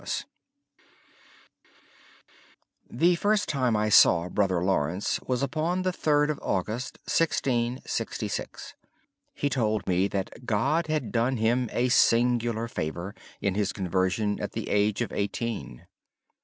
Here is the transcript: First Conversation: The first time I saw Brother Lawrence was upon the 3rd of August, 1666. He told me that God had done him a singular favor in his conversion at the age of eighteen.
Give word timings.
First 0.01 0.25
Conversation: 2.89 2.99
The 3.01 3.15
first 3.17 3.47
time 3.47 3.75
I 3.77 3.89
saw 3.89 4.29
Brother 4.29 4.63
Lawrence 4.63 5.19
was 5.27 5.43
upon 5.43 5.83
the 5.83 5.91
3rd 5.91 6.31
of 6.31 6.39
August, 6.41 6.97
1666. 7.05 8.73
He 9.35 9.47
told 9.47 9.85
me 9.85 10.07
that 10.07 10.47
God 10.47 10.87
had 10.87 11.11
done 11.11 11.37
him 11.37 11.69
a 11.71 11.89
singular 11.89 12.67
favor 12.67 13.13
in 13.41 13.53
his 13.53 13.71
conversion 13.71 14.39
at 14.41 14.53
the 14.53 14.69
age 14.69 15.01
of 15.03 15.13
eighteen. 15.13 15.85